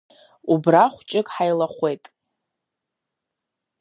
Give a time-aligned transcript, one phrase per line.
[0.51, 2.03] Уыбра хәҷык ҳаилахәет.